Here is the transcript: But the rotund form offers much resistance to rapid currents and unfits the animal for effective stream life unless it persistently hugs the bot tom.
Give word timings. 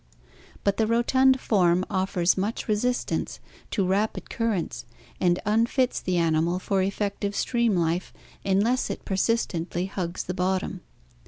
But 0.63 0.77
the 0.77 0.87
rotund 0.87 1.39
form 1.39 1.85
offers 1.87 2.35
much 2.35 2.67
resistance 2.67 3.39
to 3.69 3.85
rapid 3.85 4.31
currents 4.31 4.83
and 5.19 5.37
unfits 5.45 6.01
the 6.01 6.17
animal 6.17 6.57
for 6.57 6.81
effective 6.81 7.35
stream 7.35 7.75
life 7.75 8.11
unless 8.43 8.89
it 8.89 9.05
persistently 9.05 9.85
hugs 9.85 10.23
the 10.23 10.33
bot 10.33 10.61
tom. 10.61 10.81